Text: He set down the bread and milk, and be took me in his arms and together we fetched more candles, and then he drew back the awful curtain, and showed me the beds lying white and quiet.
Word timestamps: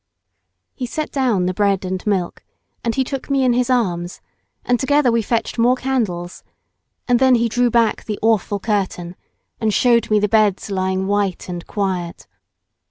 He 0.73 0.87
set 0.87 1.11
down 1.11 1.45
the 1.45 1.53
bread 1.53 1.85
and 1.85 2.03
milk, 2.07 2.43
and 2.83 2.95
be 2.95 3.03
took 3.03 3.29
me 3.29 3.43
in 3.43 3.53
his 3.53 3.69
arms 3.69 4.19
and 4.65 4.79
together 4.79 5.11
we 5.11 5.21
fetched 5.21 5.59
more 5.59 5.75
candles, 5.75 6.43
and 7.07 7.19
then 7.19 7.35
he 7.35 7.47
drew 7.47 7.69
back 7.69 8.05
the 8.05 8.17
awful 8.19 8.59
curtain, 8.59 9.15
and 9.59 9.71
showed 9.71 10.09
me 10.09 10.19
the 10.19 10.27
beds 10.27 10.71
lying 10.71 11.05
white 11.05 11.47
and 11.49 11.67
quiet. 11.67 12.25